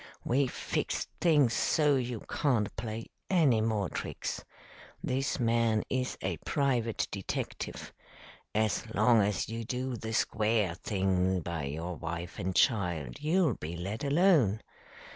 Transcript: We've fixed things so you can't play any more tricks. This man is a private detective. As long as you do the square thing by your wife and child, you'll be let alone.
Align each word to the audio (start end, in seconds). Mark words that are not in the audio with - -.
We've 0.25 0.49
fixed 0.51 1.09
things 1.19 1.53
so 1.53 1.95
you 1.95 2.21
can't 2.27 2.75
play 2.75 3.05
any 3.29 3.61
more 3.61 3.87
tricks. 3.87 4.43
This 5.03 5.39
man 5.39 5.83
is 5.91 6.17
a 6.23 6.37
private 6.37 7.07
detective. 7.11 7.93
As 8.55 8.91
long 8.95 9.21
as 9.21 9.47
you 9.47 9.63
do 9.63 9.95
the 9.95 10.13
square 10.13 10.73
thing 10.73 11.41
by 11.41 11.65
your 11.65 11.97
wife 11.97 12.39
and 12.39 12.55
child, 12.55 13.17
you'll 13.21 13.53
be 13.53 13.77
let 13.77 14.03
alone. 14.03 14.61